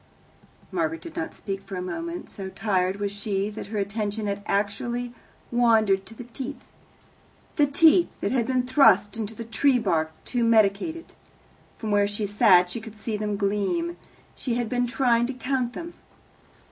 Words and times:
Margaret 0.71 1.01
did 1.01 1.15
not 1.15 1.35
speak 1.35 1.61
for 1.61 1.75
a 1.75 1.79
moment. 1.83 2.27
So 2.27 2.49
tired 2.49 2.95
was 2.99 3.11
she 3.11 3.51
that 3.51 3.67
her 3.67 3.77
attention 3.77 4.25
had 4.25 4.41
actually 4.47 5.13
wandered 5.51 6.07
to 6.07 6.15
the 6.15 6.23
teeth 6.23 6.57
the 7.55 7.67
teeth 7.67 8.09
that 8.19 8.31
had 8.31 8.47
been 8.47 8.65
thrust 8.65 9.15
into 9.15 9.35
the 9.35 9.43
tree's 9.43 9.83
bark 9.83 10.11
to 10.25 10.43
medicate 10.43 10.95
it. 10.95 11.13
From 11.77 11.91
where 11.91 12.07
she 12.07 12.25
sat 12.25 12.71
she 12.71 12.81
could 12.81 12.97
see 12.97 13.15
them 13.15 13.37
gleam. 13.37 13.95
She 14.33 14.55
had 14.55 14.69
been 14.69 14.87
trying 14.87 15.27
to 15.27 15.33
count 15.35 15.73
them. 15.73 15.93